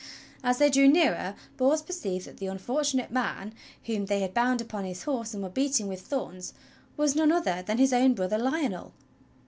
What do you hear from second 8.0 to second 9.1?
brother Lionel.